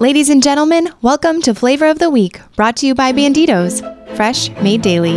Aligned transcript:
Ladies 0.00 0.30
and 0.30 0.40
gentlemen, 0.40 0.90
welcome 1.02 1.42
to 1.42 1.52
Flavor 1.52 1.88
of 1.88 1.98
the 1.98 2.08
Week, 2.08 2.40
brought 2.54 2.76
to 2.76 2.86
you 2.86 2.94
by 2.94 3.10
Banditos, 3.10 3.82
fresh 4.14 4.48
made 4.62 4.80
daily. 4.80 5.16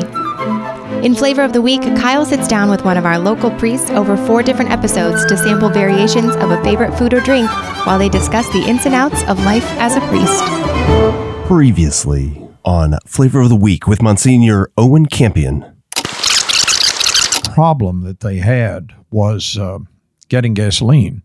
In 1.05 1.13
Flavor 1.13 1.43
of 1.43 1.53
the 1.53 1.61
Week, 1.61 1.83
Kyle 1.83 2.25
sits 2.25 2.47
down 2.47 2.67
with 2.67 2.83
one 2.83 2.97
of 2.97 3.05
our 3.05 3.19
local 3.19 3.51
priests 3.59 3.91
over 3.91 4.17
four 4.17 4.41
different 4.41 4.71
episodes 4.71 5.23
to 5.27 5.37
sample 5.37 5.69
variations 5.69 6.35
of 6.37 6.49
a 6.49 6.63
favorite 6.63 6.97
food 6.97 7.13
or 7.13 7.19
drink 7.19 7.47
while 7.85 7.99
they 7.99 8.09
discuss 8.09 8.51
the 8.53 8.67
ins 8.67 8.87
and 8.87 8.95
outs 8.95 9.21
of 9.29 9.37
life 9.45 9.67
as 9.73 9.95
a 9.97 10.01
priest. 10.07 11.45
Previously 11.45 12.43
on 12.65 12.95
Flavor 13.05 13.41
of 13.41 13.49
the 13.49 13.55
Week 13.55 13.85
with 13.85 14.01
Monsignor 14.01 14.71
Owen 14.79 15.05
Campion. 15.05 15.75
problem 17.53 18.01
that 18.01 18.21
they 18.21 18.37
had 18.37 18.93
was 19.11 19.59
uh, 19.59 19.77
getting 20.27 20.55
gasoline 20.55 21.21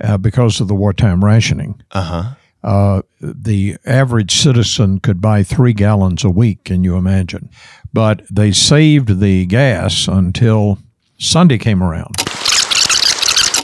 uh, 0.00 0.16
because 0.16 0.60
of 0.60 0.68
the 0.68 0.74
wartime 0.74 1.24
rationing. 1.24 1.80
Uh-huh. 1.92 2.34
Uh, 2.62 3.02
the 3.20 3.76
average 3.84 4.36
citizen 4.36 5.00
could 5.00 5.20
buy 5.20 5.42
three 5.42 5.72
gallons 5.72 6.24
a 6.24 6.30
week, 6.30 6.64
can 6.64 6.84
you 6.84 6.96
imagine? 6.96 7.50
But 7.92 8.22
they 8.30 8.52
saved 8.52 9.20
the 9.20 9.46
gas 9.46 10.06
until 10.06 10.78
Sunday 11.18 11.58
came 11.58 11.82
around. 11.82 12.14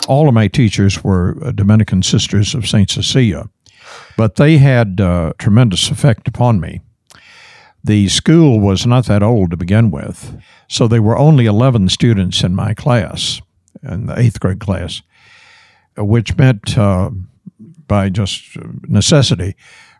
All 0.09 0.27
of 0.27 0.35
my 0.35 0.49
teachers 0.49 1.05
were 1.05 1.39
uh, 1.43 1.53
Dominican 1.53 2.03
sisters 2.03 2.55
of 2.55 2.67
St. 2.67 2.91
Cecilia, 2.91 3.49
but 4.17 4.37
they 4.37 4.59
had 4.59 5.01
uh, 5.01 5.33
tremendous 5.39 5.91
effect 5.91 6.27
upon 6.27 6.61
me. 6.61 6.81
The 7.85 8.09
school 8.09 8.59
was 8.59 8.87
not 8.87 9.07
that 9.07 9.23
old 9.23 9.51
to 9.53 9.57
begin 9.57 9.91
with, 9.91 10.37
so 10.67 10.89
there 10.89 11.03
were 11.03 11.17
only 11.17 11.47
11 11.47 11.89
students 11.91 12.43
in 12.43 12.55
my 12.55 12.75
class, 12.75 13.41
in 13.83 14.07
the 14.07 14.19
eighth 14.19 14.41
grade 14.41 14.61
class, 14.61 15.03
which 15.99 16.37
meant 16.37 16.77
uh, 16.79 17.11
by 17.87 18.09
just 18.09 18.57
necessity, 18.89 19.57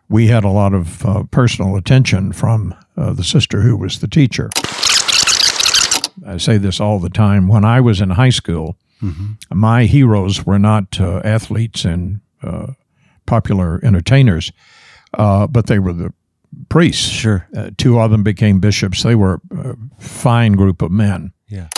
we 0.07 0.27
had 0.27 0.43
a 0.43 0.49
lot 0.49 0.73
of 0.73 1.05
uh, 1.05 1.23
personal 1.31 1.75
attention 1.75 2.31
from 2.31 2.73
uh, 2.97 3.13
the 3.13 3.23
sister 3.23 3.61
who 3.61 3.77
was 3.77 3.99
the 3.99 4.07
teacher. 4.07 4.49
I 6.25 6.37
say 6.37 6.57
this 6.57 6.79
all 6.79 6.99
the 6.99 7.09
time. 7.09 7.47
When 7.47 7.63
I 7.63 7.79
was 7.81 8.01
in 8.01 8.11
high 8.11 8.31
school, 8.31 8.77
my 9.53 9.85
heroes 9.85 10.45
were 10.45 10.59
not 10.59 10.99
uh, 10.99 11.21
athletes 11.23 11.85
and 11.85 12.19
uh, 12.43 12.73
popular 13.25 13.79
entertainers, 13.83 14.51
uh, 15.13 15.47
but 15.47 15.67
they 15.67 15.79
were 15.79 15.93
the 15.93 16.13
priests. 16.67 17.07
Sure. 17.07 17.47
Uh, 17.55 17.69
two 17.77 17.99
of 17.99 18.11
them 18.11 18.23
became 18.23 18.59
bishops. 18.59 19.03
They 19.03 19.15
were 19.15 19.39
a 19.51 19.75
fine 19.99 20.53
group 20.53 20.81
of 20.81 20.91
men. 20.91 21.31
Yeah. 21.47 21.69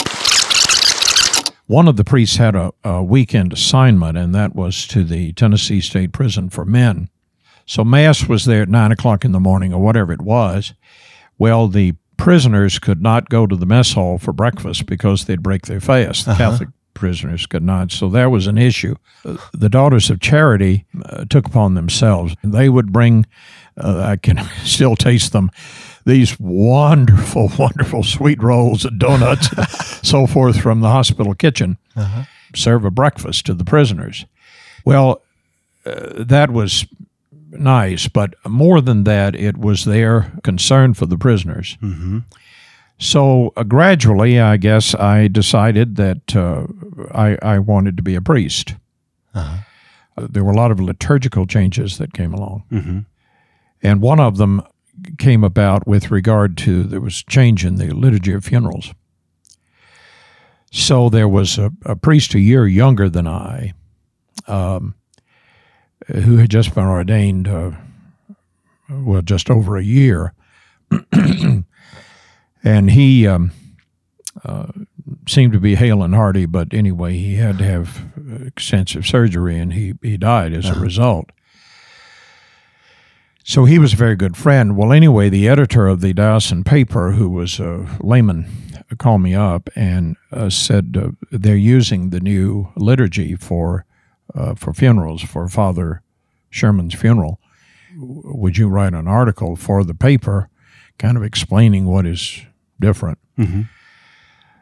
One 1.72 1.88
of 1.88 1.96
the 1.96 2.04
priests 2.04 2.36
had 2.36 2.54
a, 2.54 2.74
a 2.84 3.02
weekend 3.02 3.54
assignment, 3.54 4.18
and 4.18 4.36
that 4.36 4.54
was 4.54 4.86
to 4.88 5.06
the 5.06 5.32
Tennessee 5.32 5.80
State 5.80 6.12
Prison 6.12 6.50
for 6.50 6.66
Men. 6.66 7.08
So 7.66 7.86
Mass 7.86 8.28
was 8.28 8.44
there 8.44 8.64
at 8.64 8.68
nine 8.68 8.92
o'clock 8.92 9.24
in 9.24 9.32
the 9.32 9.40
morning, 9.40 9.72
or 9.72 9.82
whatever 9.82 10.12
it 10.12 10.22
was. 10.22 10.74
Well, 11.38 11.70
the 11.70 11.94
prisoners 12.18 12.78
could 12.78 13.02
not 13.02 13.30
go 13.30 13.48
to 13.48 13.56
the 13.56 13.66
mess 13.66 13.94
hall 13.94 14.18
for 14.18 14.34
breakfast 14.34 14.86
because 14.86 15.24
they'd 15.24 15.42
break 15.42 15.68
their 15.68 15.80
fast. 15.80 16.26
The 16.26 16.34
Catholic 16.34 16.68
prisoners 16.94 17.46
could 17.46 17.64
not. 17.64 17.94
So 17.94 18.10
that 18.10 18.26
was 18.26 18.48
an 18.48 18.58
issue. 18.58 18.96
The 19.54 19.70
Daughters 19.70 20.10
of 20.10 20.20
Charity 20.20 20.86
uh, 21.06 21.24
took 21.24 21.46
upon 21.46 21.76
themselves. 21.76 22.36
They 22.44 22.68
would 22.68 22.92
bring, 22.92 23.26
uh, 23.78 23.98
I 23.98 24.18
can 24.18 24.46
still 24.66 24.98
taste 24.98 25.32
them, 25.32 25.50
these 26.06 26.40
wonderful, 26.40 27.52
wonderful 27.60 28.04
sweet 28.04 28.42
rolls 28.42 28.86
and 28.86 29.00
donuts 29.00 29.52
and 29.52 29.68
so 30.04 30.28
forth 30.28 30.60
from 30.60 30.82
the 30.82 30.90
hospital 30.90 31.34
kitchen, 31.34 31.78
serve 32.56 32.86
a 32.86 32.92
breakfast 32.92 33.46
to 33.46 33.54
the 33.54 33.66
prisoners. 33.66 34.26
Well, 34.86 35.22
uh, 35.86 36.24
that 36.24 36.52
was 36.52 36.86
nice, 37.52 38.08
but 38.08 38.34
more 38.48 38.82
than 38.82 39.04
that, 39.04 39.36
it 39.36 39.58
was 39.58 39.86
their 39.86 40.32
concern 40.44 40.94
for 40.94 41.06
the 41.06 41.18
prisoners. 41.18 41.78
So 42.98 43.52
uh, 43.58 43.64
gradually, 43.64 44.40
I 44.40 44.58
guess 44.58 44.94
I 44.94 45.28
decided 45.28 45.96
that 45.96 46.36
uh, 46.36 46.68
I, 47.14 47.38
I 47.42 47.60
wanted 47.60 47.98
to 47.98 48.04
be 48.04 48.16
a 48.16 48.22
priest. 48.22 48.76
Uh, 49.34 50.28
there 50.30 50.44
were 50.44 50.52
a 50.52 50.56
lot 50.56 50.72
of 50.72 50.80
liturgical 50.80 51.48
changes 51.48 51.98
that 51.98 52.14
came 52.14 52.34
along. 52.34 52.64
And 53.82 54.02
one 54.02 54.20
of 54.20 54.38
them 54.38 54.62
came 55.18 55.44
about 55.44 55.88
with 55.88 56.12
regard 56.12 56.58
to 56.58 56.84
there 56.84 57.02
was 57.02 57.24
change 57.24 57.66
in 57.66 57.76
the 57.76 57.94
liturgy 57.94 58.34
of 58.34 58.46
funerals. 58.46 58.94
So 60.72 61.10
there 61.10 61.28
was 61.28 61.58
a, 61.58 61.72
a 61.86 61.96
priest 61.96 62.34
a 62.34 62.40
year 62.40 62.66
younger 62.66 63.10
than 63.10 63.28
I 63.28 63.74
um, 64.48 64.96
who 66.08 66.38
had 66.38 66.50
just 66.50 66.74
been 66.74 66.86
ordained, 66.86 67.48
uh, 67.48 67.72
well, 68.90 69.22
just 69.22 69.50
over 69.50 69.78
a 69.78 69.84
year. 69.84 70.34
and 72.64 72.92
he 72.92 73.28
um, 73.28 73.52
uh, 74.44 74.68
seemed 75.28 75.54
to 75.54 75.60
be 75.60 75.76
hale 75.76 76.04
and 76.04 76.16
hearty, 76.16 76.46
but 76.46 76.74
anyway, 76.74 77.14
he 77.14 77.36
had 77.36 77.58
to 77.58 77.66
have 77.66 78.12
extensive 78.46 79.06
surgery 79.06 79.60
and 79.60 79.74
he, 79.74 79.94
he 80.02 80.18
died 80.18 80.54
as 80.54 80.70
a 80.70 80.80
result. 80.80 81.32
So 83.52 83.66
he 83.66 83.80
was 83.80 83.92
a 83.92 83.98
very 83.98 84.16
good 84.16 84.38
friend. 84.38 84.78
Well, 84.78 84.94
anyway, 84.94 85.28
the 85.28 85.50
editor 85.50 85.86
of 85.86 86.00
the 86.00 86.14
diocesan 86.14 86.64
paper, 86.64 87.12
who 87.12 87.28
was 87.28 87.60
a 87.60 87.86
layman, 88.00 88.46
called 88.98 89.20
me 89.20 89.36
up 89.36 89.70
and 89.76 90.16
uh, 90.32 90.50
said 90.50 90.96
uh, 90.98 91.12
they're 91.32 91.58
using 91.58 92.12
the 92.12 92.22
new 92.22 92.70
liturgy 92.78 93.36
for 93.36 93.84
uh, 94.34 94.56
for 94.56 94.74
funerals 94.74 95.22
for 95.22 95.50
Father 95.50 96.02
Sherman's 96.50 96.96
funeral. 96.96 97.42
Would 97.98 98.58
you 98.58 98.70
write 98.70 98.94
an 98.94 99.10
article 99.10 99.58
for 99.58 99.84
the 99.84 99.96
paper, 99.96 100.48
kind 100.98 101.18
of 101.18 101.24
explaining 101.24 101.88
what 101.88 102.06
is 102.06 102.44
different? 102.80 103.20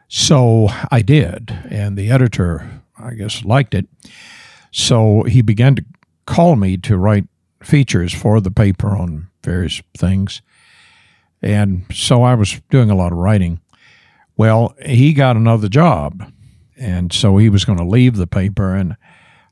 So 0.08 0.66
I 0.90 1.02
did, 1.02 1.56
and 1.70 1.96
the 1.96 2.10
editor, 2.10 2.82
I 2.98 3.14
guess, 3.14 3.44
liked 3.44 3.72
it. 3.72 3.86
So 4.72 5.22
he 5.22 5.42
began 5.42 5.76
to 5.76 5.84
call 6.26 6.56
me 6.56 6.76
to 6.78 6.96
write 6.96 7.28
features 7.62 8.12
for 8.12 8.40
the 8.40 8.50
paper 8.50 8.96
on 8.96 9.28
various 9.42 9.82
things. 9.96 10.42
And 11.42 11.84
so 11.92 12.22
I 12.22 12.34
was 12.34 12.60
doing 12.70 12.90
a 12.90 12.96
lot 12.96 13.12
of 13.12 13.18
writing. 13.18 13.60
Well, 14.36 14.74
he 14.84 15.12
got 15.12 15.36
another 15.36 15.68
job. 15.68 16.32
And 16.76 17.12
so 17.12 17.36
he 17.36 17.48
was 17.48 17.64
going 17.64 17.78
to 17.78 17.84
leave 17.84 18.16
the 18.16 18.26
paper. 18.26 18.74
And 18.74 18.96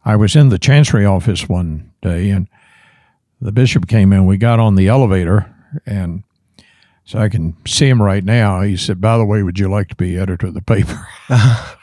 I 0.05 0.17
was 0.17 0.35
in 0.35 0.49
the 0.49 0.59
chancery 0.59 1.05
office 1.05 1.49
one 1.49 1.93
day, 2.01 2.31
and 2.31 2.49
the 3.41 3.53
bishop 3.53 3.87
came 3.87 4.13
in. 4.13 4.25
We 4.25 4.39
got 4.39 4.59
on 4.59 4.75
the 4.75 4.89
elevator, 4.89 5.55
and 5.85 6.25
so 7.05 7.19
I 7.19 7.29
can 7.29 7.57
see 7.67 7.89
him 7.89 8.01
right 8.01 8.25
now. 8.25 8.63
He 8.63 8.77
said, 8.77 9.01
By 9.01 9.19
the 9.19 9.27
way, 9.27 9.43
would 9.43 9.59
you 9.59 9.71
like 9.71 9.89
to 9.89 9.97
be 9.97 10.17
editor 10.17 10.47
of 10.47 10.55
the 10.55 10.63
paper? 10.63 11.07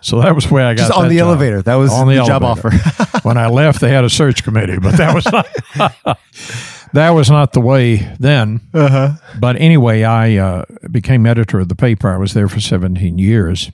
so 0.00 0.20
that 0.20 0.34
was 0.34 0.50
where 0.50 0.66
I 0.66 0.74
got 0.74 0.88
Just 0.88 0.98
on 0.98 1.08
the 1.08 1.18
job. 1.18 1.28
elevator. 1.28 1.62
That 1.62 1.76
was 1.76 1.92
on 1.92 2.08
the, 2.08 2.16
the 2.16 2.24
job 2.24 2.42
offer. 2.42 2.70
when 3.22 3.36
I 3.36 3.48
left, 3.48 3.80
they 3.80 3.90
had 3.90 4.04
a 4.04 4.10
search 4.10 4.44
committee, 4.44 4.78
but 4.78 4.96
that 4.96 5.14
was 5.14 5.26
not 5.26 6.18
that 6.92 7.10
was 7.10 7.30
not 7.30 7.52
the 7.52 7.60
way 7.60 7.96
then. 8.18 8.60
Uh-huh. 8.72 9.12
But 9.38 9.56
anyway, 9.56 10.02
I 10.02 10.36
uh, 10.36 10.64
became 10.90 11.26
editor 11.26 11.60
of 11.60 11.68
the 11.68 11.74
paper. 11.74 12.10
I 12.10 12.16
was 12.16 12.34
there 12.34 12.48
for 12.48 12.60
17 12.60 13.18
years. 13.18 13.70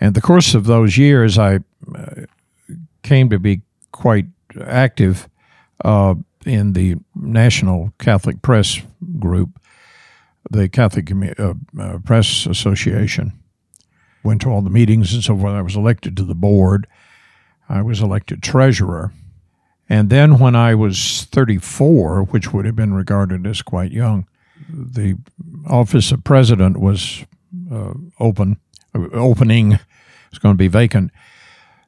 And 0.00 0.14
the 0.14 0.20
course 0.20 0.54
of 0.54 0.64
those 0.64 0.96
years, 0.96 1.38
I 1.38 1.56
uh, 1.94 2.22
came 3.02 3.30
to 3.30 3.38
be 3.38 3.62
quite 3.90 4.26
active 4.64 5.28
uh, 5.84 6.14
in 6.46 6.72
the 6.72 6.96
National 7.14 7.92
Catholic 7.98 8.42
Press 8.42 8.80
Group, 9.18 9.60
the 10.50 10.68
Catholic 10.68 11.06
Commu- 11.06 11.38
uh, 11.38 11.82
uh, 11.82 11.98
Press 11.98 12.46
Association. 12.46 13.32
Went 14.28 14.42
to 14.42 14.50
all 14.50 14.60
the 14.60 14.68
meetings 14.68 15.14
and 15.14 15.24
so 15.24 15.38
forth. 15.38 15.54
I 15.54 15.62
was 15.62 15.74
elected 15.74 16.14
to 16.18 16.22
the 16.22 16.34
board. 16.34 16.86
I 17.66 17.80
was 17.80 18.02
elected 18.02 18.42
treasurer. 18.42 19.10
And 19.88 20.10
then 20.10 20.38
when 20.38 20.54
I 20.54 20.74
was 20.74 21.26
34, 21.32 22.24
which 22.24 22.52
would 22.52 22.66
have 22.66 22.76
been 22.76 22.92
regarded 22.92 23.46
as 23.46 23.62
quite 23.62 23.90
young, 23.90 24.28
the 24.68 25.16
office 25.66 26.12
of 26.12 26.24
president 26.24 26.76
was 26.76 27.24
uh, 27.72 27.94
open, 28.20 28.58
uh, 28.94 29.08
opening, 29.14 29.78
was 30.30 30.38
going 30.38 30.52
to 30.52 30.58
be 30.58 30.68
vacant. 30.68 31.10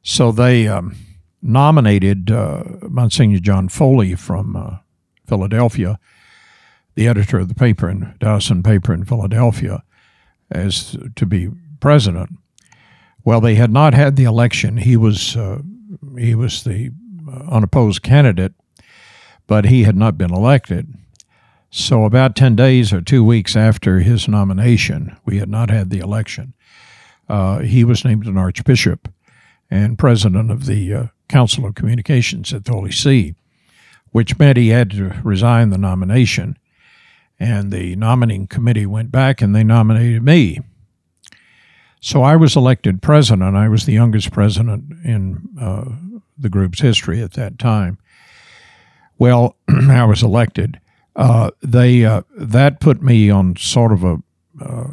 So 0.01 0.31
they 0.31 0.67
um, 0.67 0.95
nominated 1.43 2.31
uh, 2.31 2.63
Monsignor 2.89 3.37
John 3.37 3.69
Foley 3.69 4.15
from 4.15 4.55
uh, 4.55 4.77
Philadelphia, 5.27 5.99
the 6.95 7.07
editor 7.07 7.37
of 7.37 7.49
the 7.49 7.53
paper 7.53 7.87
in 7.87 8.15
diocesan 8.17 8.63
paper 8.63 8.95
in 8.95 9.05
Philadelphia, 9.05 9.83
as 10.49 10.97
to 11.15 11.27
be 11.27 11.49
president. 11.79 12.29
Well, 13.23 13.41
they 13.41 13.55
had 13.55 13.71
not 13.71 13.93
had 13.93 14.15
the 14.15 14.23
election. 14.23 14.77
He 14.77 14.97
was 14.97 15.35
uh, 15.35 15.61
he 16.17 16.35
was 16.35 16.63
the 16.63 16.91
uh, 17.27 17.43
unopposed 17.49 18.01
candidate, 18.01 18.53
but 19.47 19.65
he 19.65 19.83
had 19.83 19.95
not 19.95 20.17
been 20.17 20.33
elected. 20.33 20.93
So, 21.69 22.03
about 22.03 22.35
10 22.35 22.57
days 22.57 22.91
or 22.91 22.99
two 22.99 23.23
weeks 23.23 23.55
after 23.55 23.99
his 23.99 24.27
nomination, 24.27 25.15
we 25.23 25.37
had 25.37 25.47
not 25.47 25.69
had 25.69 25.89
the 25.89 25.99
election. 25.99 26.53
Uh, 27.29 27.59
he 27.59 27.85
was 27.85 28.03
named 28.03 28.25
an 28.25 28.37
archbishop, 28.37 29.07
and 29.69 29.97
president 29.97 30.51
of 30.51 30.65
the 30.65 30.93
uh, 30.93 31.03
Council 31.29 31.65
of 31.65 31.75
Communications 31.75 32.53
at 32.53 32.65
the 32.65 32.73
Holy 32.73 32.91
See, 32.91 33.35
which 34.09 34.37
meant 34.37 34.57
he 34.57 34.67
had 34.67 34.91
to 34.91 35.21
resign 35.23 35.69
the 35.69 35.77
nomination. 35.77 36.57
And 37.39 37.71
the 37.71 37.95
nominating 37.95 38.47
committee 38.47 38.85
went 38.85 39.11
back 39.11 39.41
and 39.41 39.55
they 39.55 39.63
nominated 39.63 40.23
me. 40.23 40.59
So 42.01 42.23
I 42.23 42.35
was 42.35 42.55
elected 42.55 43.01
president. 43.01 43.55
I 43.55 43.69
was 43.69 43.85
the 43.85 43.93
youngest 43.93 44.31
president 44.31 44.91
in 45.05 45.47
uh, 45.59 45.85
the 46.37 46.49
group's 46.49 46.81
history 46.81 47.21
at 47.21 47.33
that 47.33 47.59
time. 47.59 47.99
Well, 49.19 49.55
I 49.69 50.03
was 50.05 50.23
elected. 50.23 50.79
Uh, 51.15 51.51
they 51.61 52.03
uh, 52.05 52.23
that 52.35 52.79
put 52.79 53.03
me 53.03 53.29
on 53.29 53.55
sort 53.55 53.91
of 53.91 54.03
a 54.03 54.17
uh, 54.59 54.87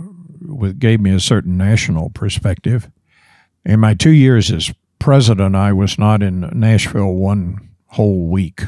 gave 0.79 1.01
me 1.01 1.13
a 1.13 1.21
certain 1.21 1.57
national 1.57 2.11
perspective. 2.11 2.91
In 3.65 3.81
my 3.81 3.95
two 3.95 4.11
years 4.11 4.51
as 4.51 4.73
president, 4.99 5.57
I 5.57 5.73
was 5.73 5.99
not 5.99 6.23
in 6.23 6.41
Nashville 6.53 7.15
one 7.15 7.69
whole 7.87 8.27
week. 8.29 8.63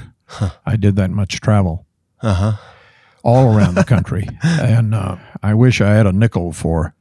I 0.64 0.76
did 0.76 0.96
that 0.96 1.10
much 1.10 1.40
travel 1.40 1.86
Uh 2.22 2.34
huh. 2.34 2.52
all 3.22 3.54
around 3.54 3.74
the 3.74 3.84
country, 3.84 4.28
and 4.42 4.94
uh, 4.94 5.16
I 5.42 5.52
wish 5.54 5.80
I 5.80 5.90
had 5.90 6.06
a 6.06 6.12
nickel 6.12 6.52
for 6.52 6.94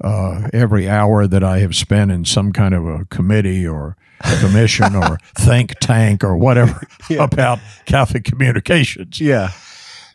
uh, 0.00 0.48
every 0.52 0.88
hour 0.88 1.26
that 1.26 1.42
I 1.42 1.58
have 1.58 1.74
spent 1.74 2.10
in 2.10 2.24
some 2.24 2.52
kind 2.52 2.74
of 2.74 2.86
a 2.86 3.04
committee 3.06 3.66
or 3.66 3.96
commission 4.40 4.94
or 4.94 5.18
think 5.34 5.74
tank 5.80 6.24
or 6.24 6.36
whatever 6.36 6.86
about 7.18 7.58
Catholic 7.84 8.24
communications. 8.24 9.20
Yeah. 9.20 9.52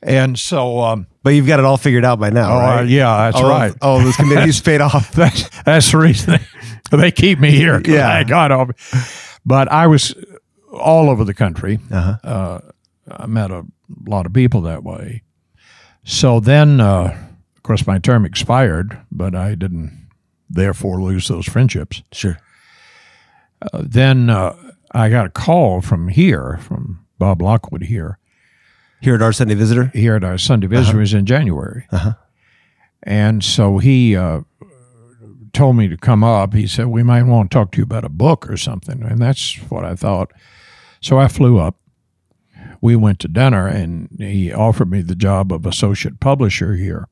And 0.04 0.38
so, 0.38 0.80
um, 0.80 1.08
But 1.22 1.32
you've 1.32 1.46
got 1.46 1.60
it 1.60 1.66
all 1.66 1.78
figured 1.78 2.04
out 2.04 2.20
by 2.20 2.32
now, 2.32 2.56
oh, 2.56 2.60
right? 2.60 2.80
uh, 2.80 2.84
yeah, 2.84 3.32
that's 3.32 3.38
all 3.38 3.50
right. 3.50 3.72
Of, 3.72 3.78
all 3.82 4.00
those 4.00 4.16
committees 4.16 4.60
paid 4.62 4.82
off. 4.82 5.12
That's 5.12 5.48
that's 5.64 5.92
the 5.92 5.98
reason 6.00 6.40
they, 6.90 6.98
they 6.98 7.12
keep 7.12 7.40
me 7.40 7.52
here. 7.52 7.82
Yeah. 7.86 8.10
I 8.10 8.24
got 8.24 8.52
off. 8.52 9.40
But 9.46 9.72
I 9.72 9.88
was 9.88 10.16
all 10.72 11.10
over 11.10 11.24
the 11.24 11.34
country. 11.36 11.80
Uh-huh. 11.92 12.18
Uh, 12.24 12.60
I 13.12 13.26
met 13.28 13.52
a 13.52 13.64
lot 14.08 14.26
of 14.26 14.34
people 14.34 14.62
that 14.62 14.84
way. 14.84 15.24
So 16.04 16.40
then, 16.40 16.80
uh, 16.80 17.16
of 17.62 17.64
course, 17.64 17.86
my 17.86 18.00
term 18.00 18.26
expired, 18.26 19.00
but 19.12 19.36
I 19.36 19.54
didn't 19.54 20.08
therefore 20.50 21.00
lose 21.00 21.28
those 21.28 21.46
friendships. 21.46 22.02
Sure. 22.12 22.40
Uh, 23.62 23.84
then 23.86 24.32
uh, 24.32 24.56
I 24.94 25.10
got 25.10 25.28
a 25.28 25.30
call 25.30 25.80
from 25.80 26.08
here, 26.08 26.58
from 26.64 27.06
Bob 27.20 27.40
Lockwood 27.40 27.84
here, 27.84 28.18
Here 29.00 29.14
at 29.14 29.22
our 29.22 29.32
Sunday 29.32 29.54
Visitor. 29.54 29.92
here 29.94 30.16
at 30.16 30.24
our 30.24 30.40
Sunday 30.40 30.66
Visitors 30.66 31.14
in 31.14 31.28
January. 31.28 31.86
Uh-huh. 31.92 32.14
And 33.04 33.44
so 33.44 33.78
he 33.78 34.16
uh, 34.16 34.42
told 35.54 35.76
me 35.76 35.88
to 35.88 35.98
come 35.98 36.24
up. 36.24 36.56
He 36.56 36.66
said, 36.66 36.88
We 36.88 37.04
might 37.04 37.24
want 37.24 37.52
to 37.52 37.56
talk 37.56 37.72
to 37.74 37.78
you 37.78 37.84
about 37.84 38.06
a 38.06 38.10
book 38.10 38.50
or 38.50 38.58
something. 38.58 39.04
And 39.04 39.20
that's 39.20 39.54
what 39.70 39.86
I 39.86 39.94
thought. 39.94 40.32
So 41.00 41.20
I 41.20 41.28
flew 41.28 41.60
up. 41.60 41.78
We 42.82 42.96
went 42.96 43.20
to 43.20 43.28
dinner, 43.28 43.68
and 43.68 44.10
he 44.18 44.52
offered 44.52 44.90
me 44.90 45.02
the 45.04 45.14
job 45.16 45.54
of 45.54 45.68
associate 45.68 46.20
publisher 46.20 46.74
here. 46.74 47.08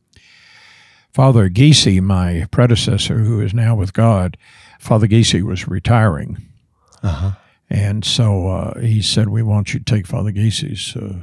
Father 1.14 1.50
Giese, 1.50 2.02
my 2.02 2.48
predecessor, 2.52 3.20
who 3.20 3.42
is 3.42 3.54
now 3.54 3.76
with 3.76 3.94
God, 3.94 4.38
Father 4.80 5.08
Giese 5.08 5.44
was 5.44 5.68
retiring. 5.68 6.38
Uh-huh. 7.04 7.32
And 7.70 8.04
so 8.04 8.48
uh, 8.48 8.80
he 8.80 9.02
said, 9.02 9.30
We 9.30 9.44
want 9.44 9.74
you 9.74 9.80
to 9.80 9.86
take 9.86 10.08
Father 10.08 10.32
Giese's 10.32 10.96
uh, 10.96 11.16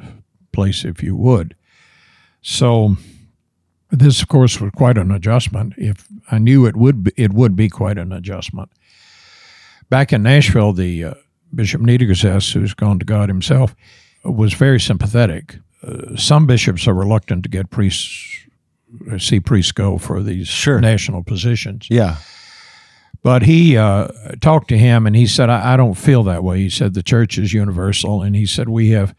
place 0.53 0.85
if 0.85 1.03
you 1.03 1.17
would. 1.17 1.55
So 2.43 2.97
this, 3.91 4.23
of 4.23 4.29
course, 4.29 4.61
was 4.61 4.73
quite 4.73 4.99
an 4.99 5.11
adjustment. 5.11 5.75
If 5.77 6.07
I 6.31 6.39
knew 6.39 6.67
it 6.67 6.77
would 6.77 7.05
be, 7.05 7.13
it 7.17 7.33
would 7.33 7.57
be 7.57 7.69
quite 7.69 7.99
an 7.99 8.13
adjustment. 8.13 8.71
Back 9.89 10.13
in 10.13 10.23
Nashville, 10.23 10.73
the 10.73 11.05
uh, 11.05 11.15
Bishop 11.55 11.81
Niedergeses, 11.81 12.53
who's 12.53 12.75
gone 12.75 12.99
to 12.99 13.05
God 13.05 13.29
himself, 13.29 13.75
was 14.25 14.55
very 14.55 14.81
sympathetic. 14.81 15.59
Uh, 15.83 16.17
some 16.17 16.47
bishops 16.47 16.89
are 16.89 16.95
reluctant 16.95 17.45
to 17.45 17.49
get 17.49 17.71
priests, 17.71 18.36
uh, 19.11 19.19
see 19.19 19.41
priests 19.41 19.73
go 19.73 19.99
for 19.99 20.23
these 20.23 20.49
Sure. 20.49 20.81
national 20.81 21.23
positions. 21.23 21.87
Yeah. 21.91 22.17
But 23.23 23.43
he 23.43 23.77
uh, 23.77 24.09
talked 24.41 24.69
to 24.69 24.79
him 24.79 25.07
and 25.07 25.17
he 25.17 25.27
said, 25.27 25.51
I, 25.51 25.75
I 25.75 25.77
don't 25.77 25.95
feel 25.95 26.23
that 26.25 26.45
way. 26.45 26.59
He 26.61 26.71
said, 26.71 26.95
the 26.95 27.03
church 27.03 27.39
is 27.39 27.53
universal. 27.53 28.23
And 28.23 28.37
he 28.37 28.47
said, 28.47 28.69
we 28.69 28.91
have 28.91 29.15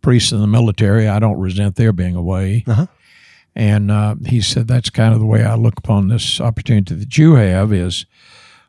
priests 0.00 0.30
in 0.30 0.40
the 0.40 0.46
military. 0.46 1.08
I 1.08 1.18
don't 1.18 1.38
resent 1.40 1.74
their 1.74 1.92
being 1.92 2.14
away. 2.14 2.62
Uh-huh. 2.68 2.86
And 3.56 3.90
uh, 3.90 4.14
he 4.26 4.40
said, 4.40 4.68
that's 4.68 4.90
kind 4.90 5.12
of 5.12 5.18
the 5.18 5.26
way 5.26 5.42
I 5.44 5.56
look 5.56 5.78
upon 5.78 6.06
this 6.06 6.40
opportunity 6.40 6.94
that 6.94 7.18
you 7.18 7.34
have 7.34 7.72
is 7.72 8.06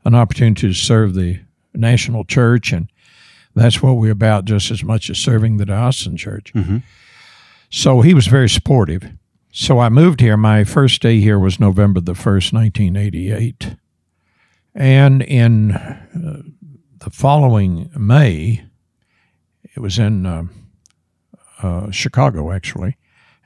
an 0.05 0.15
opportunity 0.15 0.67
to 0.67 0.73
serve 0.73 1.13
the 1.13 1.39
national 1.75 2.23
church. 2.25 2.71
And 2.73 2.89
that's 3.53 3.83
what 3.83 3.97
we're 3.97 4.11
about 4.11 4.45
just 4.45 4.71
as 4.71 4.83
much 4.83 5.11
as 5.11 5.19
serving 5.19 5.57
the 5.57 5.65
diocesan 5.67 6.17
church. 6.17 6.51
Mhm. 6.55 6.81
So 7.69 8.01
he 8.01 8.15
was 8.15 8.25
very 8.25 8.49
supportive. 8.49 9.03
So 9.51 9.79
I 9.79 9.89
moved 9.89 10.21
here. 10.21 10.37
My 10.37 10.63
first 10.63 11.01
day 11.01 11.19
here 11.19 11.39
was 11.39 11.59
November 11.59 11.99
the 11.99 12.13
1st, 12.13 12.53
1988. 12.53 13.75
And 14.75 15.23
in 15.23 15.71
uh, 15.71 16.43
the 16.99 17.09
following 17.09 17.89
May, 17.97 18.63
it 19.63 19.79
was 19.79 19.97
in 19.97 20.27
uh, 20.27 20.43
uh, 21.63 21.89
Chicago, 21.89 22.51
actually, 22.51 22.95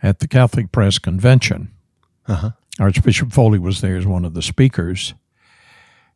at 0.02 0.20
the 0.20 0.28
Catholic 0.28 0.74
Press 0.74 1.00
Convention. 1.00 1.72
Uh-huh. 2.28 2.52
Archbishop 2.80 3.32
Foley 3.32 3.60
was 3.60 3.80
there 3.80 3.96
as 3.96 4.06
one 4.06 4.26
of 4.26 4.34
the 4.34 4.42
speakers, 4.42 5.14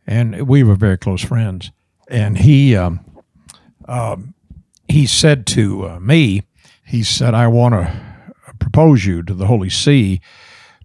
and 0.05 0.47
we 0.47 0.63
were 0.63 0.75
very 0.75 0.97
close 0.97 1.23
friends. 1.23 1.71
And 2.09 2.39
he 2.39 2.75
um, 2.75 3.05
um, 3.87 4.33
he 4.87 5.05
said 5.05 5.45
to 5.47 5.87
uh, 5.87 5.99
me, 5.99 6.43
he 6.83 7.03
said, 7.03 7.33
"I 7.33 7.47
want 7.47 7.73
to 7.73 8.16
propose 8.77 9.05
you 9.07 9.23
to 9.23 9.33
the 9.33 9.47
Holy 9.47 9.69
See 9.71 10.21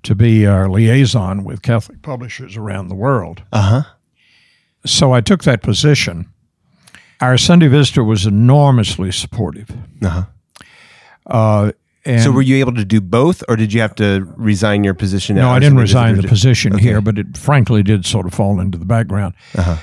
to 0.03 0.15
be 0.15 0.47
our 0.47 0.69
liaison 0.69 1.45
with 1.45 1.61
Catholic 1.63 2.01
publishers 2.03 2.57
around 2.57 2.89
the 2.89 2.95
world." 2.95 3.43
Uh-huh. 3.53 3.83
So 4.87 5.13
I 5.13 5.21
took 5.21 5.43
that 5.45 5.63
position. 5.63 6.27
Our 7.21 7.37
Sunday 7.39 7.69
visitor 7.69 8.03
was 8.03 8.25
enormously 8.27 9.13
supportive. 9.13 9.71
Uh-huh. 10.03 10.25
Uh, 11.27 11.73
and 12.05 12.21
So 12.23 12.33
were 12.33 12.43
you 12.43 12.57
able 12.57 12.75
to 12.75 12.85
do 12.85 13.01
both, 13.01 13.45
or 13.49 13.55
did 13.57 13.73
you 13.73 13.81
have 13.83 13.95
to 13.97 14.27
resign 14.37 14.83
your 14.85 14.95
position? 14.95 15.37
no, 15.37 15.51
I 15.51 15.61
didn't 15.61 15.79
resign 15.79 16.17
the 16.17 16.27
position 16.27 16.75
Okay. 16.75 16.83
here, 16.83 17.01
but 17.01 17.17
it 17.19 17.37
frankly 17.37 17.83
did 17.85 18.05
sort 18.07 18.27
of 18.27 18.33
fall 18.35 18.59
into 18.59 18.77
the 18.79 18.85
background 18.87 19.35
Uh-huh. 19.55 19.77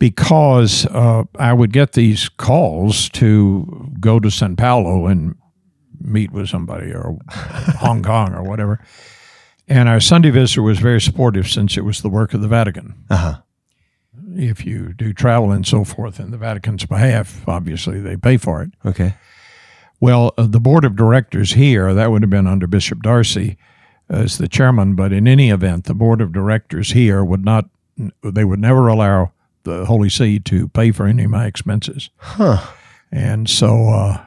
because 0.00 0.84
uh, 0.86 1.22
I 1.38 1.52
would 1.52 1.72
get 1.72 1.92
these 1.92 2.28
calls 2.28 3.08
to 3.10 3.92
go 4.00 4.18
to 4.18 4.30
San 4.30 4.56
Paulo 4.56 5.06
and 5.06 5.36
meet 6.00 6.32
with 6.32 6.48
somebody 6.48 6.92
or 6.92 7.18
Hong 7.30 8.02
Kong 8.02 8.34
or 8.34 8.42
whatever. 8.42 8.80
And 9.68 9.88
our 9.88 10.00
Sunday 10.00 10.30
visitor 10.30 10.62
was 10.62 10.78
very 10.80 11.00
supportive 11.00 11.48
since 11.48 11.76
it 11.76 11.84
was 11.84 12.02
the 12.02 12.08
work 12.08 12.34
of 12.34 12.40
the 12.40 12.48
Vatican. 12.48 13.04
Uh-huh. 13.08 13.40
If 14.34 14.64
you 14.64 14.92
do 14.92 15.12
travel 15.12 15.52
and 15.52 15.66
so 15.66 15.84
forth 15.84 16.18
in 16.18 16.30
the 16.30 16.38
Vatican's 16.38 16.86
behalf, 16.86 17.48
obviously 17.48 18.00
they 18.00 18.16
pay 18.16 18.36
for 18.36 18.62
it. 18.62 18.70
Okay. 18.84 19.14
Well, 20.00 20.32
uh, 20.38 20.46
the 20.46 20.60
board 20.60 20.84
of 20.84 20.96
directors 20.96 21.52
here, 21.52 21.92
that 21.94 22.10
would 22.10 22.22
have 22.22 22.30
been 22.30 22.46
under 22.46 22.66
Bishop 22.66 23.02
D'Arcy 23.02 23.58
as 24.08 24.38
the 24.38 24.48
chairman, 24.48 24.94
but 24.96 25.12
in 25.12 25.28
any 25.28 25.50
event, 25.50 25.84
the 25.84 25.94
board 25.94 26.20
of 26.20 26.32
directors 26.32 26.92
here 26.92 27.24
would 27.24 27.44
not, 27.44 27.66
they 28.22 28.44
would 28.44 28.60
never 28.60 28.88
allow 28.88 29.32
the 29.62 29.84
Holy 29.84 30.08
See 30.08 30.38
to 30.40 30.68
pay 30.68 30.90
for 30.90 31.06
any 31.06 31.24
of 31.24 31.30
my 31.30 31.46
expenses. 31.46 32.10
Huh. 32.16 32.66
And 33.12 33.48
so 33.48 33.88
uh, 33.88 34.24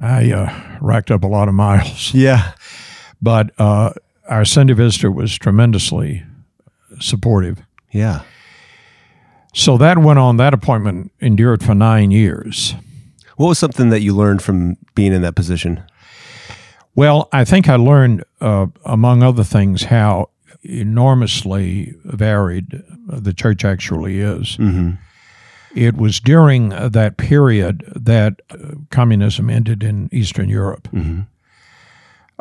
I 0.00 0.32
uh, 0.32 0.78
racked 0.80 1.10
up 1.10 1.22
a 1.22 1.26
lot 1.26 1.48
of 1.48 1.54
miles. 1.54 2.12
Yeah. 2.20 2.52
But 3.22 3.50
uh, 3.58 3.92
our 4.28 4.46
Sunday 4.46 4.72
visitor 4.72 5.10
was 5.10 5.36
tremendously 5.36 6.24
supportive. 7.00 7.58
Yeah. 7.90 8.22
So 9.52 9.76
that 9.76 9.98
went 9.98 10.18
on, 10.18 10.38
that 10.38 10.54
appointment 10.54 11.12
endured 11.20 11.62
for 11.62 11.74
nine 11.74 12.10
years. 12.10 12.74
What 13.36 13.48
was 13.48 13.58
something 13.58 13.90
that 13.90 14.00
you 14.00 14.14
learned 14.16 14.42
from 14.42 14.78
being 14.94 15.12
in 15.12 15.20
that 15.22 15.34
position? 15.34 15.82
Well, 16.94 17.28
I 17.32 17.44
think 17.44 17.68
I 17.68 17.76
learned, 17.76 18.24
uh, 18.40 18.66
among 18.86 19.22
other 19.22 19.44
things, 19.44 19.84
how 19.84 20.30
enormously 20.62 21.94
varied 22.04 22.82
the 23.06 23.32
church 23.32 23.64
actually 23.64 24.20
is. 24.20 24.56
Mm-hmm. 24.56 24.92
It 25.74 25.96
was 25.96 26.20
during 26.20 26.72
uh, 26.72 26.88
that 26.90 27.16
period 27.16 27.84
that 27.94 28.42
uh, 28.50 28.74
communism 28.90 29.48
ended 29.48 29.82
in 29.82 30.08
Eastern 30.12 30.48
Europe. 30.48 30.88
Mm-hmm. 30.92 31.20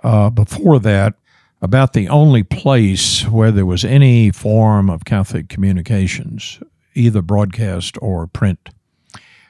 Uh, 0.03 0.29
before 0.29 0.79
that, 0.79 1.15
about 1.61 1.93
the 1.93 2.07
only 2.07 2.43
place 2.43 3.27
where 3.27 3.51
there 3.51 3.65
was 3.65 3.83
any 3.83 4.31
form 4.31 4.89
of 4.89 5.05
Catholic 5.05 5.49
communications, 5.49 6.59
either 6.95 7.21
broadcast 7.21 7.97
or 8.01 8.27
print, 8.27 8.69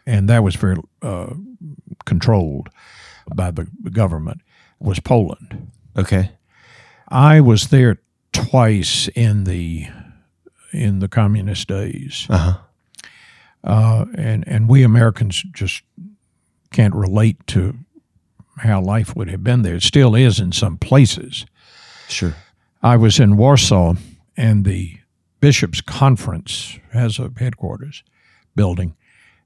and 0.06 0.28
that 0.28 0.44
was 0.44 0.56
very 0.56 0.78
uh, 1.02 1.34
controlled 2.06 2.70
by 3.34 3.52
the 3.52 3.66
government, 3.92 4.42
was 4.80 5.00
Poland. 5.00 5.72
Okay. 5.96 6.32
I 7.10 7.42
was 7.42 7.68
there 7.68 8.00
twice 8.34 9.08
in 9.10 9.44
the 9.44 9.88
in 10.72 11.00
the 11.00 11.08
communist 11.08 11.68
days. 11.68 12.28
Uh-huh. 12.30 12.58
Uh, 13.64 14.06
and 14.16 14.48
and 14.48 14.70
we 14.70 14.84
Americans 14.84 15.44
just 15.54 15.84
can't 16.72 16.96
relate 16.96 17.46
to 17.48 17.76
how 18.58 18.82
life 18.82 19.16
would 19.16 19.30
have 19.30 19.44
been 19.44 19.62
there. 19.62 19.76
It 19.76 19.84
still 19.84 20.16
is 20.16 20.40
in 20.40 20.52
some 20.52 20.78
places. 20.78 21.46
Sure. 22.08 22.36
I 22.82 22.98
was 22.98 23.20
in 23.20 23.38
Warsaw, 23.38 23.96
and 24.38 24.66
the 24.66 24.98
Bishops' 25.42 25.82
Conference 25.82 26.80
has 26.92 27.20
a 27.20 27.32
headquarters 27.38 28.04
building, 28.56 28.96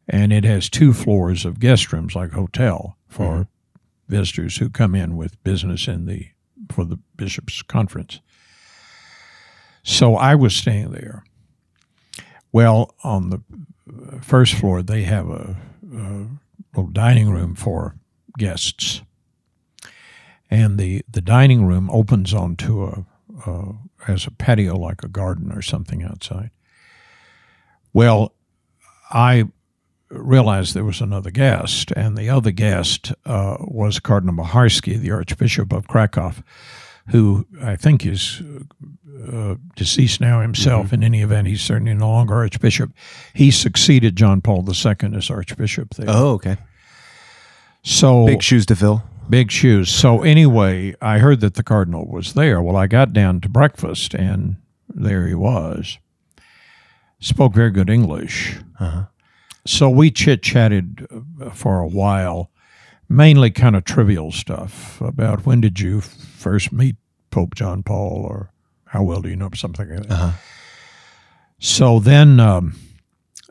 and 0.08 0.34
it 0.34 0.44
has 0.44 0.70
two 0.70 0.94
floors 0.94 1.46
of 1.46 1.60
guest 1.60 1.92
rooms, 1.94 2.16
like 2.16 2.32
a 2.32 2.36
hotel 2.36 2.98
for 3.08 3.48
visitors 4.08 4.58
who 4.58 4.70
come 4.70 4.96
in 4.96 5.16
with 5.16 5.44
business 5.44 5.88
in 5.88 6.06
the 6.06 6.28
for 6.72 6.86
the 6.86 7.00
Bishops' 7.16 7.62
Conference. 7.62 8.20
So 9.84 10.16
I 10.16 10.36
was 10.36 10.56
staying 10.56 10.92
there. 10.92 11.24
Well, 12.52 12.94
on 13.04 13.30
the 13.30 13.42
first 14.22 14.54
floor, 14.56 14.82
they 14.82 15.04
have 15.04 15.30
a, 15.30 15.56
a 15.94 16.28
little 16.76 16.92
dining 16.92 17.30
room 17.30 17.56
for 17.56 17.96
guests, 18.38 19.02
and 20.50 20.78
the 20.78 21.04
the 21.10 21.22
dining 21.22 21.66
room 21.66 21.90
opens 21.92 22.34
onto 22.34 22.84
a, 22.84 23.06
a 23.46 23.74
has 24.06 24.26
a 24.26 24.32
patio 24.32 24.78
like 24.78 25.04
a 25.04 25.08
garden 25.08 25.52
or 25.52 25.62
something 25.62 26.04
outside. 26.04 26.52
Well, 27.94 28.34
I 29.12 29.46
realized 30.10 30.74
there 30.74 30.84
was 30.84 31.02
another 31.02 31.32
guest, 31.32 31.92
and 31.92 32.18
the 32.18 32.30
other 32.30 32.52
guest 32.52 33.14
uh, 33.26 33.58
was 33.60 34.00
Cardinal 34.00 34.36
Macharski, 34.36 34.98
the 35.00 35.12
Archbishop 35.12 35.72
of 35.74 35.88
Krakow, 35.88 36.34
who 37.10 37.46
I 37.62 37.76
think 37.76 38.06
is 38.06 38.42
uh, 39.32 39.56
deceased 39.76 40.22
now 40.22 40.42
himself. 40.42 40.88
Mm-hmm. 40.88 40.96
In 40.96 41.04
any 41.04 41.22
event, 41.22 41.48
he's 41.48 41.62
certainly 41.62 41.94
no 41.94 42.10
longer 42.10 42.36
Archbishop. 42.36 42.92
He 43.34 43.52
succeeded 43.52 44.16
John 44.16 44.42
Paul 44.42 44.68
II 44.68 45.16
as 45.16 45.30
Archbishop 45.30 45.96
there. 45.96 46.08
Oh, 46.10 46.32
okay. 46.34 46.58
so 47.84 48.26
Big 48.26 48.42
shoes 48.42 48.66
to 48.68 48.76
fill. 48.76 49.04
Big 49.30 49.52
shoes. 49.52 49.90
So 49.90 50.22
anyway, 50.22 50.96
I 51.02 51.20
heard 51.20 51.40
that 51.42 51.54
the 51.56 51.64
cardinal 51.64 52.06
was 52.06 52.34
there. 52.34 52.62
Well, 52.62 52.76
I 52.76 52.88
got 52.88 53.14
down 53.14 53.42
to 53.42 53.50
breakfast, 53.50 54.14
and 54.14 54.58
there 54.90 55.28
he 55.28 55.36
was. 55.36 55.98
Spoke 57.20 57.54
very 57.54 57.72
good 57.72 57.90
English. 57.90 58.58
Uh-huh. 58.80 59.06
So 59.66 59.90
we 59.90 60.12
chit 60.12 60.44
chatted 60.44 61.08
uh, 61.42 61.52
for 61.52 61.80
a 61.80 61.88
while, 61.88 62.52
mainly 63.14 63.52
kind 63.52 63.76
of 63.76 63.84
trivial 63.84 64.32
stuff 64.32 65.00
about 65.02 65.46
when 65.46 65.62
did 65.62 65.80
you 65.80 66.02
first 66.02 66.72
meet 66.74 66.96
Pope 67.32 67.56
John 67.56 67.84
Paul, 67.84 68.26
or 68.30 68.52
how 68.86 69.04
well 69.04 69.22
do 69.22 69.30
you 69.30 69.36
know 69.36 69.50
something 69.56 69.90
like 69.90 70.08
that. 70.08 70.34
So 71.60 72.00
then, 72.00 72.40
um, 72.40 72.76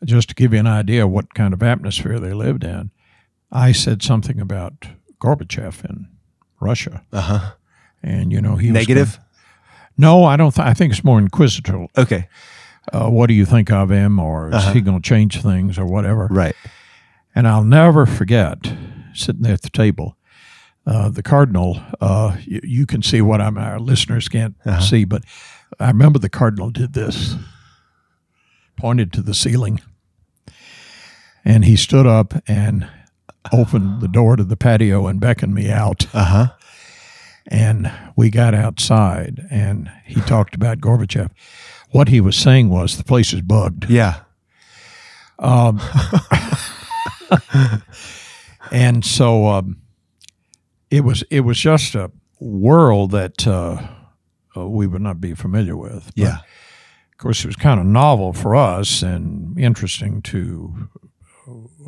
just 0.04 0.28
to 0.28 0.34
give 0.34 0.52
you 0.52 0.58
an 0.60 0.66
idea 0.66 1.06
what 1.06 1.34
kind 1.34 1.54
of 1.54 1.62
atmosphere 1.62 2.18
they 2.18 2.32
lived 2.32 2.64
in, 2.64 2.90
I 3.50 3.72
said 3.72 4.02
something 4.02 4.40
about 4.40 4.86
Gorbachev 5.20 5.84
in 5.88 6.08
Russia. 6.60 7.02
Uh 7.12 7.20
huh. 7.20 7.50
And 8.02 8.32
you 8.32 8.40
know 8.40 8.56
he 8.56 8.68
was 8.70 8.74
Negative. 8.74 9.12
going- 9.16 9.26
no, 9.98 10.24
I 10.24 10.36
don't. 10.36 10.54
Th- 10.54 10.66
I 10.66 10.74
think 10.74 10.92
it's 10.92 11.04
more 11.04 11.18
inquisitorial. 11.18 11.90
Okay. 11.96 12.26
Uh, 12.92 13.08
what 13.08 13.26
do 13.28 13.34
you 13.34 13.44
think 13.46 13.70
of 13.70 13.90
him, 13.90 14.18
or 14.18 14.50
is 14.52 14.64
he 14.72 14.80
going 14.80 15.00
to 15.00 15.08
change 15.08 15.40
things, 15.42 15.78
or 15.78 15.84
whatever? 15.86 16.26
Right. 16.30 16.56
And 17.34 17.46
I'll 17.46 17.62
never 17.62 18.06
forget 18.06 18.72
sitting 19.14 19.42
there 19.42 19.54
at 19.54 19.62
the 19.62 19.70
table. 19.70 20.16
Uh, 20.84 21.08
the 21.08 21.22
cardinal, 21.22 21.80
uh, 22.00 22.36
you, 22.44 22.60
you 22.64 22.86
can 22.86 23.02
see 23.02 23.20
what 23.20 23.40
I'm. 23.40 23.56
Our 23.56 23.78
listeners 23.78 24.28
can't 24.28 24.56
see, 24.80 25.04
but 25.04 25.22
I 25.78 25.88
remember 25.88 26.18
the 26.18 26.28
cardinal 26.28 26.70
did 26.70 26.92
this, 26.92 27.36
pointed 28.76 29.12
to 29.12 29.22
the 29.22 29.34
ceiling, 29.34 29.80
and 31.44 31.64
he 31.64 31.76
stood 31.76 32.06
up 32.06 32.34
and 32.48 32.88
opened 33.52 34.00
the 34.00 34.08
door 34.08 34.36
to 34.36 34.44
the 34.44 34.56
patio 34.56 35.06
and 35.06 35.20
beckoned 35.20 35.54
me 35.54 35.70
out. 35.70 36.06
Uh 36.12 36.24
huh. 36.24 36.46
And 37.46 37.92
we 38.16 38.30
got 38.30 38.54
outside, 38.54 39.46
and 39.50 39.90
he 40.04 40.20
talked 40.22 40.54
about 40.54 40.78
Gorbachev. 40.78 41.30
What 41.90 42.08
he 42.08 42.20
was 42.20 42.36
saying 42.36 42.70
was 42.70 42.96
the 42.96 43.04
place 43.04 43.32
is 43.32 43.40
bugged. 43.40 43.90
Yeah. 43.90 44.20
and 48.72 49.04
so 49.04 49.46
um, 49.46 49.76
it 50.90 51.04
was 51.04 51.22
it 51.30 51.40
was 51.40 51.58
just 51.58 51.94
a 51.94 52.10
world 52.40 53.12
that 53.12 53.46
uh, 53.46 53.80
uh, 54.56 54.68
we 54.68 54.86
would 54.86 55.02
not 55.02 55.20
be 55.20 55.34
familiar 55.34 55.76
with. 55.76 56.06
But, 56.06 56.16
Yeah. 56.16 56.38
Of 56.38 57.18
course, 57.18 57.44
it 57.44 57.46
was 57.46 57.56
kind 57.56 57.78
of 57.78 57.86
novel 57.86 58.32
for 58.32 58.56
us 58.56 59.00
and 59.00 59.56
interesting 59.56 60.22
to 60.22 60.88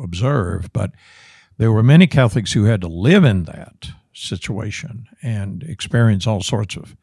observe, 0.01 0.71
but 0.71 0.91
there 1.57 1.73
were 1.73 1.83
many 1.83 2.07
Catholics 2.07 2.53
who 2.53 2.65
had 2.65 2.79
to 2.81 2.87
live 2.87 3.25
in 3.25 3.43
that 3.43 3.89
situation 4.13 5.07
and 5.21 5.61
experience 5.63 6.25
all 6.25 6.41
sorts 6.41 6.77
of 6.77 6.95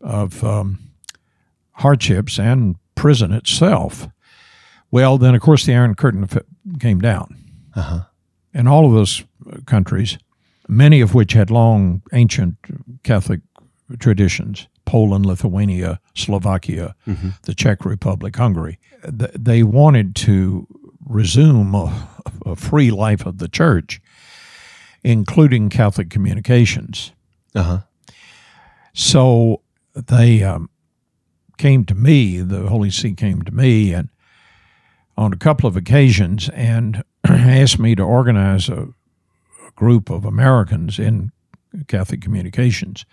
of 0.00 0.42
um, 0.44 0.78
hardships 1.72 2.38
and 2.38 2.76
prison 2.94 3.32
itself. 3.32 4.08
Well, 4.90 5.18
then, 5.18 5.34
of 5.34 5.42
course, 5.42 5.66
the 5.66 5.74
Iron 5.74 5.96
Curtain 5.96 6.26
came 6.80 7.00
down. 7.00 7.36
Uh-huh. 7.74 8.04
And 8.58 8.68
all 8.68 8.86
of 8.86 8.92
those 8.92 9.24
countries, 9.66 10.18
many 10.66 11.00
of 11.00 11.14
which 11.14 11.32
had 11.32 11.48
long 11.48 12.02
ancient 12.12 12.56
Catholic 13.04 13.40
traditions 14.00 14.66
Poland, 14.84 15.26
Lithuania, 15.26 16.00
Slovakia, 16.14 16.94
the 17.42 17.54
Czech 17.54 17.84
Republic, 17.84 18.34
Hungary. 18.34 18.78
They 19.04 19.62
wanted 19.62 20.16
to 20.16 20.66
resume 21.06 21.74
a, 21.74 22.08
a 22.44 22.56
free 22.56 22.90
life 22.90 23.26
of 23.26 23.38
the 23.38 23.48
church, 23.48 24.00
including 25.04 25.68
Catholic 25.68 26.10
communications. 26.10 27.12
Uh 27.54 27.62
huh. 27.62 27.78
So 28.92 29.60
they 29.94 30.42
um, 30.42 30.68
came 31.58 31.84
to 31.84 31.94
me, 31.94 32.40
the 32.40 32.66
Holy 32.66 32.90
See 32.90 33.12
came 33.12 33.42
to 33.42 33.52
me, 33.52 33.92
and 33.92 34.08
on 35.16 35.32
a 35.32 35.36
couple 35.36 35.68
of 35.68 35.76
occasions, 35.76 36.48
and 36.48 37.04
asked 37.60 37.78
me 37.78 37.94
to 37.94 38.02
organize 38.02 38.68
a, 38.68 38.88
a 39.66 39.70
group 39.76 40.10
of 40.10 40.24
Americans 40.24 40.98
in 40.98 41.32
Catholic 41.86 42.20
communications 42.20 43.04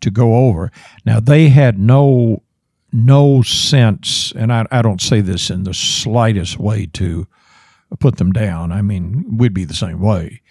to 0.00 0.10
go 0.10 0.48
over. 0.48 0.70
Now 1.04 1.20
they 1.20 1.48
had 1.48 1.78
no 1.78 2.42
no 2.92 3.42
sense, 3.42 4.32
and 4.36 4.52
I, 4.52 4.66
I 4.70 4.80
don't 4.80 5.00
say 5.00 5.20
this 5.20 5.50
in 5.50 5.64
the 5.64 5.74
slightest 5.74 6.60
way 6.60 6.86
to 6.92 7.26
put 7.98 8.18
them 8.18 8.30
down. 8.30 8.70
I 8.70 8.82
mean, 8.82 9.36
we'd 9.36 9.52
be 9.52 9.64
the 9.64 9.74
same 9.74 10.00
way 10.00 10.42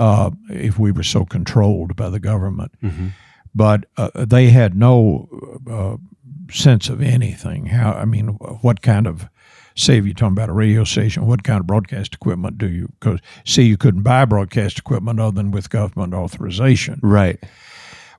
uh, 0.00 0.30
if 0.48 0.80
we 0.80 0.90
were 0.90 1.04
so 1.04 1.24
controlled 1.24 1.94
by 1.94 2.10
the 2.10 2.18
government 2.18 2.72
but 3.54 3.86
uh, 3.96 4.10
they 4.14 4.50
had 4.50 4.76
no 4.76 5.28
uh, 5.68 5.96
sense 6.52 6.88
of 6.88 7.02
anything. 7.02 7.66
How 7.66 7.92
I 7.92 8.04
mean, 8.04 8.28
what 8.28 8.82
kind 8.82 9.06
of 9.06 9.28
say 9.74 9.98
if 9.98 10.04
you're 10.04 10.14
talking 10.14 10.32
about 10.32 10.48
a 10.48 10.54
radio 10.54 10.84
station, 10.84 11.26
what 11.26 11.44
kind 11.44 11.60
of 11.60 11.66
broadcast 11.66 12.14
equipment 12.14 12.58
do 12.58 12.68
you? 12.68 12.92
Because 12.98 13.20
see, 13.44 13.62
you 13.62 13.76
couldn't 13.76 14.02
buy 14.02 14.24
broadcast 14.24 14.78
equipment 14.78 15.20
other 15.20 15.34
than 15.34 15.50
with 15.50 15.70
government 15.70 16.14
authorization. 16.14 17.00
Right. 17.02 17.38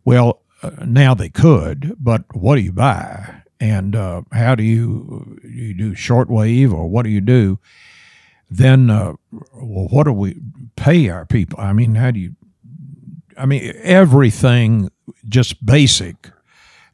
Well, 0.06 0.42
uh, 0.64 0.72
now 0.86 1.14
they 1.14 1.30
could, 1.30 1.96
but 2.00 2.24
what 2.34 2.56
do 2.56 2.62
you 2.62 2.72
buy? 2.72 3.42
And 3.60 3.96
uh, 3.96 4.24
how 4.32 4.56
do 4.56 4.64
you 4.64 5.40
you 5.44 5.74
do 5.74 5.94
shortwave 5.94 6.74
or 6.74 6.88
what 6.88 7.04
do 7.04 7.10
you 7.10 7.22
do? 7.22 7.60
Then, 8.50 8.90
uh, 8.90 9.14
well, 9.32 9.88
what 9.90 10.06
do 10.06 10.14
we 10.14 10.42
pay 10.76 11.10
our 11.10 11.26
people? 11.26 11.60
I 11.60 11.74
mean, 11.74 11.96
how 11.96 12.12
do 12.12 12.20
you? 12.20 12.36
I 13.38 13.46
mean, 13.46 13.74
everything 13.82 14.90
just 15.28 15.66
basic. 15.66 16.32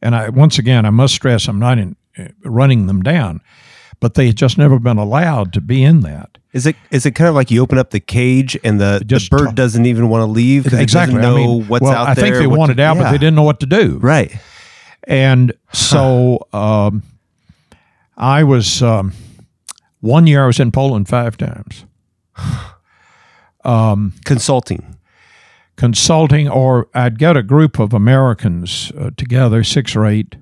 And 0.02 0.16
I 0.16 0.30
once 0.30 0.60
again, 0.60 0.86
I 0.86 0.92
must 0.92 1.16
stress, 1.16 1.48
I'm 1.48 1.60
not 1.60 1.80
in 1.80 1.96
uh, 2.18 2.28
running 2.44 2.88
them 2.88 3.02
down, 3.02 3.42
but 4.00 4.14
they 4.14 4.28
had 4.28 4.36
just 4.36 4.58
never 4.58 4.80
been 4.80 4.98
allowed 4.98 5.54
to 5.54 5.62
be 5.62 5.84
in 5.84 6.02
that. 6.02 6.38
Is 6.54 6.66
it 6.66 6.76
is 6.92 7.06
it 7.06 7.12
kind 7.12 7.28
of 7.28 7.36
like 7.36 7.52
you 7.52 7.62
open 7.62 7.78
up 7.78 7.92
the 7.92 8.00
cage 8.00 8.58
and 8.64 8.80
the, 8.80 9.02
the 9.06 9.28
bird 9.30 9.46
talk- 9.48 9.56
doesn't 9.56 9.86
even 9.86 10.10
want 10.10 10.22
to 10.22 10.26
leave 10.26 10.64
because 10.64 10.80
exactly. 10.80 11.18
it 11.18 11.22
doesn't 11.22 11.36
know 11.36 11.44
I 11.44 11.58
mean, 11.58 11.68
what's 11.68 11.84
well, 11.84 11.94
out 11.94 12.08
I 12.08 12.14
there? 12.14 12.24
think 12.24 12.36
they 12.38 12.48
what 12.48 12.56
to- 12.56 12.60
wanted 12.60 12.80
out, 12.80 12.98
but 12.98 13.12
they 13.12 13.18
didn't 13.18 13.36
know 13.36 13.44
what 13.44 13.60
to 13.60 13.66
do. 13.66 13.98
Right. 14.02 14.36
And 15.04 15.54
so 15.72 16.48
um, 16.54 17.04
I 18.18 18.44
was 18.44 18.82
um, 18.82 19.14
one 20.02 20.26
year 20.28 20.44
I 20.44 20.48
was 20.48 20.60
in 20.60 20.72
Poland 20.72 21.08
five 21.08 21.38
times 21.38 21.86
Consulting. 24.26 24.98
consulting, 25.76 26.50
or 26.50 26.88
I'd 26.94 27.20
get 27.20 27.36
a 27.38 27.44
group 27.44 27.80
of 27.80 27.94
Americans 27.94 28.92
uh, 28.98 29.12
together, 29.18 29.64
six 29.64 29.96
or 29.96 30.06
eight, 30.06 30.36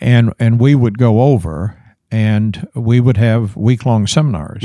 and 0.00 0.32
and 0.38 0.58
we 0.58 0.74
would 0.74 0.98
go 0.98 1.20
over 1.22 1.76
and 2.12 2.68
we 2.74 3.00
would 3.00 3.16
have 3.16 3.56
week 3.56 3.84
long 3.84 4.06
seminars. 4.06 4.62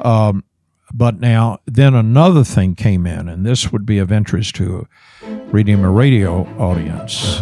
Um, 0.00 0.44
but 0.92 1.18
now 1.20 1.58
then 1.66 1.94
another 1.94 2.44
thing 2.44 2.74
came 2.74 3.06
in, 3.06 3.28
and 3.28 3.44
this 3.44 3.72
would 3.72 3.84
be 3.84 3.98
of 3.98 4.12
interest 4.12 4.54
to 4.56 4.86
Redeemer 5.22 5.90
Radio 5.90 6.44
audience 6.58 7.40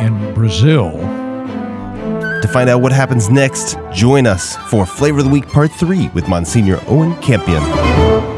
in 0.00 0.32
Brazil. 0.34 0.92
To 2.42 2.48
find 2.52 2.68
out 2.70 2.82
what 2.82 2.92
happens 2.92 3.30
next, 3.30 3.76
join 3.92 4.26
us 4.26 4.56
for 4.70 4.86
Flavor 4.86 5.18
of 5.18 5.24
the 5.24 5.30
Week 5.30 5.46
Part 5.48 5.72
3 5.72 6.08
with 6.08 6.28
Monsignor 6.28 6.78
Owen 6.86 7.14
Campion. 7.22 8.33